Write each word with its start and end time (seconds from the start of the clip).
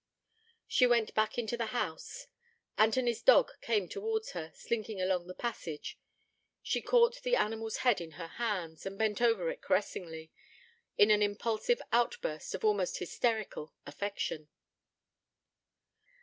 She 0.67 0.87
went 0.87 1.13
back 1.13 1.37
into 1.37 1.55
the 1.55 1.67
house. 1.77 2.25
Anthony's 2.75 3.21
dog 3.21 3.51
came 3.61 3.87
towards 3.87 4.31
her, 4.31 4.51
slinking 4.55 4.99
along 4.99 5.27
the 5.27 5.35
passage. 5.35 5.99
She 6.63 6.81
caught 6.81 7.21
the 7.21 7.35
animal's 7.35 7.77
head 7.85 8.01
in 8.01 8.13
her 8.13 8.25
hands, 8.41 8.83
and 8.87 8.97
bent 8.97 9.21
over 9.21 9.51
it 9.51 9.61
caressingly, 9.61 10.31
in 10.97 11.11
an 11.11 11.21
impulsive 11.21 11.83
outburst 11.91 12.55
of 12.55 12.65
almost 12.65 12.97
hysterical 12.97 13.75
affection. 13.85 14.49